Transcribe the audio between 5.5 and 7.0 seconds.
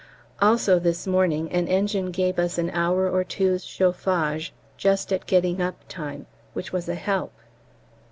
up time, which was a